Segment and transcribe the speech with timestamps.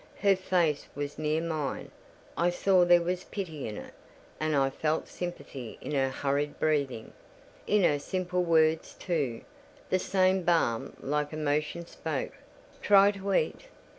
[0.21, 1.91] Her face was near mine:
[2.35, 3.93] I saw there was pity in it,
[4.39, 7.13] and I felt sympathy in her hurried breathing.
[7.67, 9.41] In her simple words, too,
[9.91, 12.31] the same balm like emotion spoke:
[12.81, 13.65] "Try to eat."